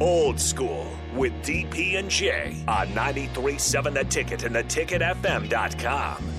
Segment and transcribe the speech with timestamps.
[0.00, 6.37] Old School with DP and J on 93.7 The Ticket and theticketfm.com.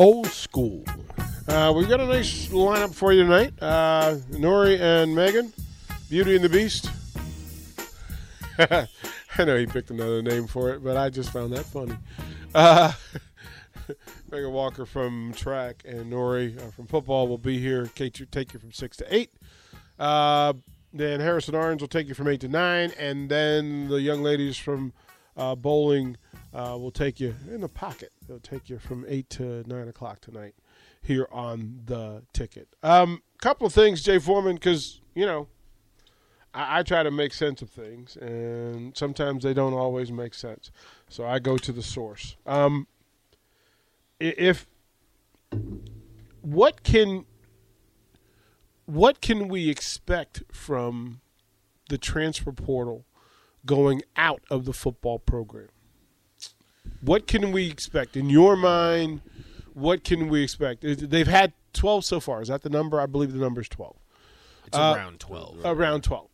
[0.00, 0.82] Old school.
[1.46, 3.52] Uh, we got a nice lineup for you tonight.
[3.60, 5.52] Uh, Nori and Megan,
[6.08, 6.90] Beauty and the Beast.
[8.58, 11.98] I know he picked another name for it, but I just found that funny.
[12.54, 12.92] Uh,
[14.30, 17.90] Megan Walker from track and Nori uh, from football will be here.
[17.94, 19.34] Kate, take you from six to eight.
[19.98, 20.54] Uh,
[20.94, 24.56] then Harrison Orange will take you from eight to nine, and then the young ladies
[24.56, 24.94] from
[25.40, 26.16] uh, bowling
[26.52, 28.12] uh, will take you in the pocket.
[28.24, 30.54] It'll take you from eight to nine o'clock tonight
[31.02, 32.68] here on the ticket.
[32.82, 35.48] Um, couple of things, Jay Foreman, because you know
[36.52, 40.70] I, I try to make sense of things, and sometimes they don't always make sense.
[41.08, 42.36] So I go to the source.
[42.46, 42.86] Um,
[44.20, 44.66] if
[46.42, 47.24] what can
[48.84, 51.20] what can we expect from
[51.88, 53.06] the transfer portal
[53.66, 55.68] going out of the football program?
[57.00, 59.22] What can we expect in your mind?
[59.74, 60.82] What can we expect?
[60.82, 62.42] They've had twelve so far.
[62.42, 63.00] Is that the number?
[63.00, 63.96] I believe the number is twelve
[64.66, 65.58] It's Uh, around 12.
[65.64, 66.28] around 12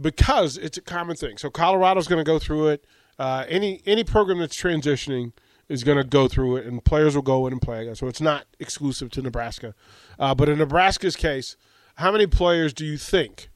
[0.00, 2.84] because it's a common thing so colorado's going to go through it
[3.18, 5.32] uh, any any program that's transitioning
[5.68, 7.94] is going to go through it and players will go in and play again.
[7.94, 9.72] so it's not exclusive to nebraska
[10.18, 11.56] uh, but in nebraska's case
[11.96, 13.50] how many players do you think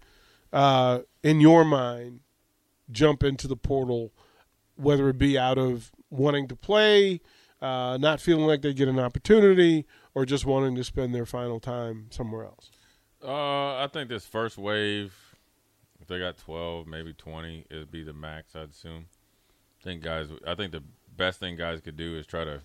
[0.52, 2.20] uh, in your mind
[2.90, 4.12] jump into the portal
[4.76, 7.20] whether it be out of wanting to play
[7.60, 11.58] uh, not feeling like they get an opportunity or just wanting to spend their final
[11.60, 12.70] time somewhere else
[13.24, 15.12] Uh, I think this first wave,
[16.00, 18.54] if they got twelve, maybe twenty, it'd be the max.
[18.54, 19.06] I'd assume.
[19.80, 20.84] I think guys, I think the
[21.16, 22.60] best thing guys could do is try to,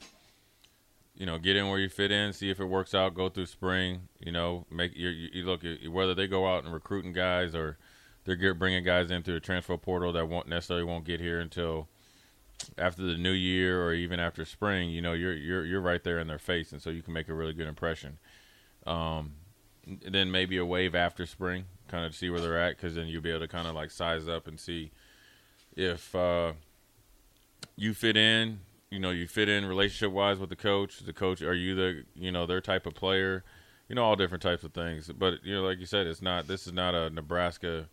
[1.16, 3.48] you know, get in where you fit in, see if it works out, go through
[3.48, 4.10] spring.
[4.20, 7.80] You know, make you, you look whether they go out and recruiting guys or
[8.26, 11.88] they're bringing guys in through the transfer portal that won't necessarily won't get here until
[12.78, 14.90] after the new year or even after spring.
[14.90, 17.30] You know, you're you're you're right there in their face, and so you can make
[17.30, 18.18] a really good impression.
[18.86, 19.34] Um,
[19.86, 23.22] then maybe a wave after spring, kind of see where they're at, because then you'll
[23.22, 24.92] be able to kind of like size up and see
[25.76, 26.54] if uh,
[27.76, 28.60] you fit in.
[28.90, 31.00] You know, you fit in relationship wise with the coach.
[31.00, 33.44] The coach, are you the you know their type of player?
[33.90, 35.10] You know, all different types of things.
[35.10, 36.48] But you know, like you said, it's not.
[36.48, 37.88] This is not a Nebraska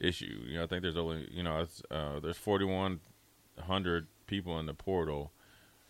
[0.00, 0.44] issue.
[0.46, 5.32] You know, I think there's only you know uh, there's 4,100 people in the portal.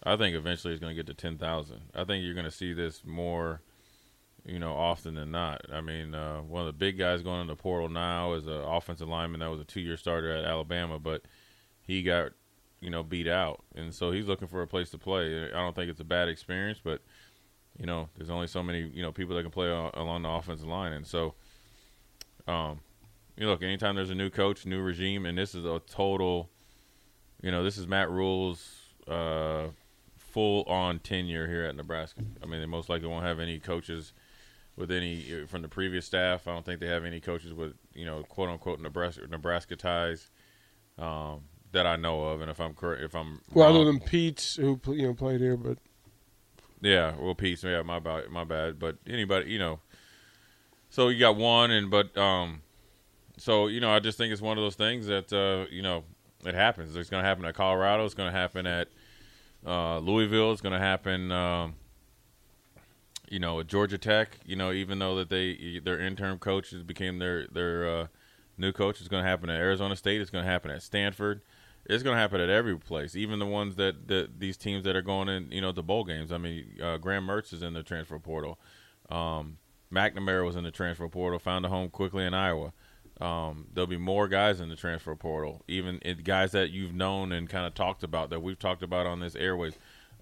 [0.02, 1.80] I think eventually it's going to get to 10,000.
[1.94, 3.62] I think you're going to see this more
[4.44, 5.62] you know, often than not.
[5.72, 8.52] I mean, uh, one of the big guys going in the portal now is an
[8.52, 11.22] offensive lineman that was a two-year starter at Alabama, but
[11.80, 12.32] he got,
[12.80, 15.44] you know, beat out, and so he's looking for a place to play.
[15.50, 17.00] I don't think it's a bad experience, but
[17.78, 20.68] you know, there's only so many, you know, people that can play along the offensive
[20.68, 21.34] line, and so,
[22.46, 22.80] um,
[23.36, 26.50] you look, anytime there's a new coach, new regime, and this is a total,
[27.42, 28.64] you know, this is Matt Rhule's
[29.08, 29.68] uh,
[30.18, 32.22] full-on tenure here at Nebraska.
[32.42, 34.12] I mean, they most likely won't have any coaches
[34.76, 36.48] with any from the previous staff.
[36.48, 40.30] I don't think they have any coaches with you know quote unquote Nebraska Nebraska ties
[40.98, 42.40] um, that I know of.
[42.40, 45.40] And if I'm correct, if I'm Well, wrong- other than Pete's, who you know played
[45.40, 45.78] here, but
[46.80, 48.78] yeah, well, Pete, yeah, my bad, my bad.
[48.80, 49.78] But anybody, you know,
[50.90, 52.62] so you got one, and but um,
[53.36, 56.04] so you know, I just think it's one of those things that uh, you know,
[56.44, 56.94] it happens.
[56.96, 58.04] It's going to happen at Colorado.
[58.04, 58.88] It's going to happen at
[59.66, 60.52] uh, Louisville.
[60.52, 61.32] It's going to happen.
[61.32, 61.74] Um,
[63.28, 64.38] you know, at Georgia Tech.
[64.44, 68.06] You know, even though that they their interim coaches became their their uh,
[68.58, 70.20] new coach, it's going to happen at Arizona State.
[70.20, 71.40] It's going to happen at Stanford.
[71.86, 74.96] It's going to happen at every place, even the ones that, that these teams that
[74.96, 76.32] are going in, you know, the bowl games.
[76.32, 78.58] I mean, uh, Graham Mertz is in the transfer portal.
[79.10, 79.58] Um,
[79.92, 82.72] McNamara was in the transfer portal, found a home quickly in Iowa.
[83.20, 87.30] Um, there'll be more guys in the transfer portal, even it, guys that you've known
[87.30, 89.74] and kind of talked about that we've talked about on this airways.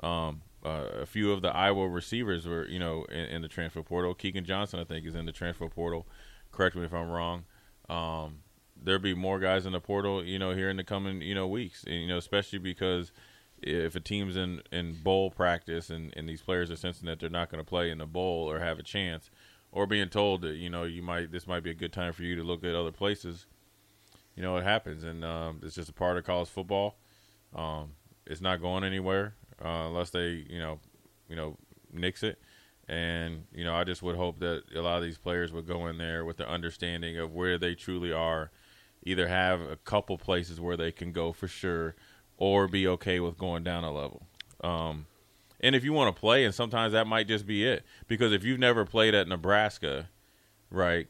[0.03, 3.83] Um, uh, a few of the Iowa receivers were, you know, in, in the transfer
[3.83, 4.15] portal.
[4.15, 6.07] Keagan Johnson, I think, is in the transfer portal.
[6.53, 7.45] Correct me if I'm wrong.
[7.89, 8.39] Um,
[8.81, 11.47] there'll be more guys in the portal, you know, here in the coming, you know,
[11.47, 11.85] weeks.
[11.85, 13.11] And, you know, especially because
[13.63, 17.31] if a team's in, in bowl practice and, and these players are sensing that they're
[17.31, 19.31] not going to play in the bowl or have a chance,
[19.73, 22.23] or being told that you know you might this might be a good time for
[22.23, 23.47] you to look at other places,
[24.37, 26.97] you know, it happens, and um, it's just a part of college football.
[27.55, 27.93] Um,
[28.27, 30.79] it's not going anywhere uh, unless they, you know,
[31.29, 31.57] you know
[31.93, 32.41] nix it.
[32.89, 35.87] And you know, I just would hope that a lot of these players would go
[35.87, 38.51] in there with the understanding of where they truly are,
[39.05, 41.95] either have a couple places where they can go for sure,
[42.37, 44.27] or be okay with going down a level.
[44.63, 45.07] Um,
[45.63, 48.45] and if you want to play, and sometimes that might just be it, because if
[48.45, 50.09] you've never played at Nebraska,
[50.71, 51.09] right,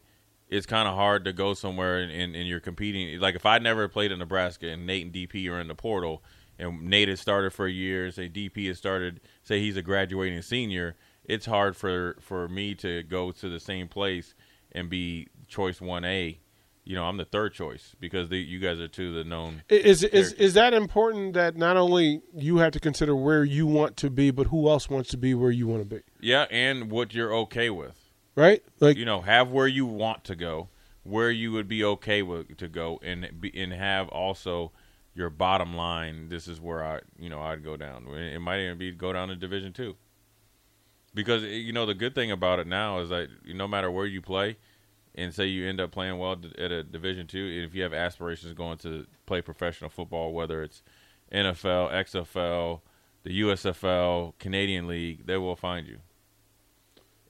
[0.48, 3.18] it's kind of hard to go somewhere and, and, and you're competing.
[3.20, 6.22] Like if I never played at Nebraska and Nate and DP are in the portal,
[6.58, 10.42] and Nate has started for a year, say DP has started, say he's a graduating
[10.42, 14.34] senior it's hard for for me to go to the same place
[14.72, 16.38] and be choice one A.
[16.84, 19.62] You know, I'm the third choice because the, you guys are two of the known.
[19.68, 23.96] Is is is that important that not only you have to consider where you want
[23.98, 26.02] to be, but who else wants to be where you want to be?
[26.20, 27.96] Yeah, and what you're okay with,
[28.34, 28.64] right?
[28.80, 30.70] Like you know, have where you want to go,
[31.04, 34.72] where you would be okay with to go, and be, and have also
[35.14, 36.30] your bottom line.
[36.30, 38.08] This is where I, you know, I'd go down.
[38.08, 39.94] It might even be go down to Division two
[41.14, 44.20] because you know the good thing about it now is that no matter where you
[44.20, 44.56] play,
[45.14, 48.52] and say you end up playing well at a Division two, if you have aspirations
[48.54, 50.82] going to play professional football, whether it's
[51.32, 52.80] NFL, XFL,
[53.22, 55.98] the USFL, Canadian League, they will find you.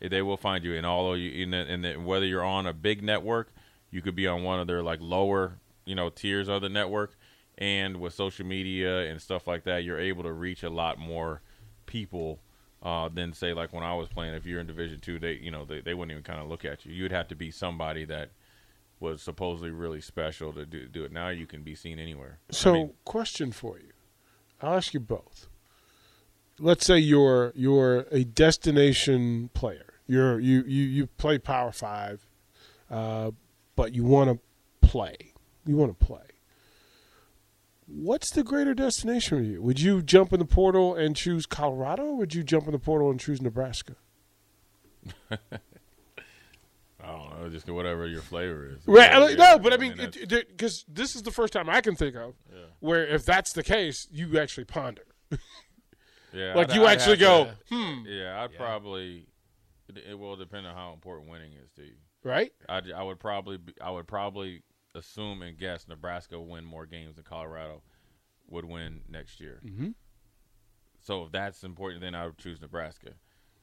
[0.00, 2.44] Eh, they will find you, and all of you, in, the, in the, whether you're
[2.44, 3.52] on a big network,
[3.90, 7.16] you could be on one of their like lower, you know, tiers of the network,
[7.58, 11.42] and with social media and stuff like that, you're able to reach a lot more
[11.86, 12.40] people
[12.82, 14.34] uh, than say like when I was playing.
[14.34, 16.64] If you're in Division two, they you know they, they wouldn't even kind of look
[16.64, 16.92] at you.
[16.92, 18.30] You'd have to be somebody that
[19.00, 21.12] was supposedly really special to do, do it.
[21.12, 22.38] Now you can be seen anywhere.
[22.50, 23.92] So, I mean, question for you.
[24.60, 25.48] I'll ask you both.
[26.58, 29.94] Let's say you're you're a destination player.
[30.06, 32.26] You're you you you play Power Five,
[32.90, 33.30] uh,
[33.76, 35.16] but you want to play.
[35.64, 36.31] You want to play
[37.92, 39.62] what's the greater destination for you?
[39.62, 42.78] Would you jump in the portal and choose Colorado, or would you jump in the
[42.78, 43.96] portal and choose Nebraska?
[45.30, 45.36] I
[47.00, 48.82] don't know, just whatever your flavor is.
[48.86, 49.10] Right?
[49.10, 52.14] Yeah, like, no, but I mean, because this is the first time I can think
[52.14, 52.62] of yeah.
[52.80, 55.02] where if that's the case, you actually ponder.
[56.32, 58.06] yeah, like I'd, you I'd actually go, to, hmm.
[58.06, 58.58] Yeah, I'd yeah.
[58.58, 59.26] probably.
[60.08, 61.96] It will depend on how important winning is to you.
[62.24, 62.50] Right.
[62.66, 64.62] I, I would probably be, I would probably
[64.94, 67.82] assume and guess Nebraska will win more games than Colorado
[68.48, 69.60] would win next year.
[69.64, 69.90] Mm-hmm.
[71.00, 73.10] So if that's important, then I would choose Nebraska.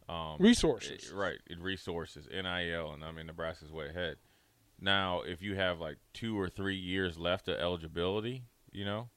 [0.08, 1.38] Um, resources, it, right?
[1.48, 4.18] It, resources, NIL, and I mean Nebraska's way ahead.
[4.82, 9.10] Now, if you have like two or three years left of eligibility, you know,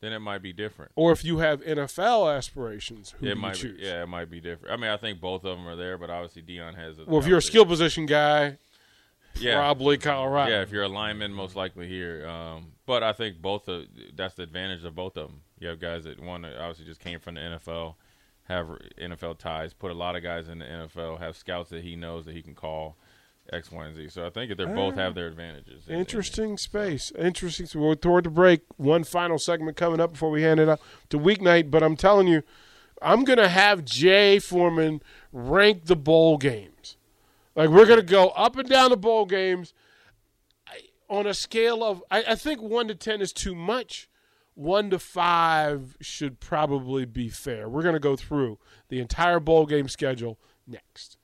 [0.00, 0.92] then it might be different.
[0.94, 3.78] Or if you have NFL aspirations, who it do might choose?
[3.78, 4.72] Be, yeah, it might be different.
[4.72, 6.98] I mean, I think both of them are there, but obviously Deion has.
[6.98, 8.56] A, well, if you're a skill position guy,
[9.40, 9.54] yeah.
[9.54, 10.50] probably Colorado.
[10.50, 12.26] Yeah, if you're a lineman, most likely here.
[12.26, 15.40] Um, but I think both of that's the advantage of both of them.
[15.58, 17.94] You have guys that one obviously just came from the NFL,
[18.44, 18.68] have
[19.00, 22.24] NFL ties, put a lot of guys in the NFL, have scouts that he knows
[22.26, 22.96] that he can call.
[23.50, 24.08] X, Y, and Z.
[24.10, 25.88] So I think they both have their advantages.
[25.88, 27.10] Interesting space.
[27.18, 27.64] Interesting.
[27.64, 28.60] So we're toward the break.
[28.76, 31.70] One final segment coming up before we hand it up to weeknight.
[31.70, 32.42] But I'm telling you,
[33.00, 35.02] I'm going to have Jay Foreman
[35.32, 36.77] rank the bowl games.
[37.58, 39.74] Like we're going to go up and down the bowl games
[41.10, 42.04] on a scale of.
[42.08, 44.08] I, I think one to ten is too much.
[44.54, 47.68] One to five should probably be fair.
[47.68, 48.60] We're going to go through
[48.90, 50.38] the entire bowl game schedule
[50.68, 51.18] next.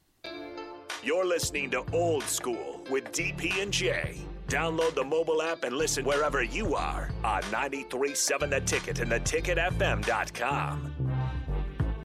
[1.05, 4.19] You're listening to Old School with DP and J.
[4.49, 9.21] Download the mobile app and listen wherever you are on 93.7 The Ticket and the
[9.21, 11.14] theticketfm.com.